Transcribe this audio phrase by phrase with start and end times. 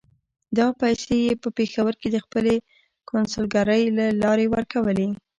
[0.57, 2.55] دا پیسې یې په پېښور کې د خپلې
[3.09, 5.07] کونسلګرۍ له لارې ورکولې.